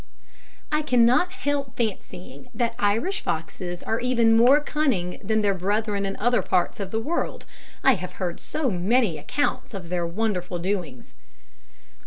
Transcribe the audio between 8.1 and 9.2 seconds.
heard so many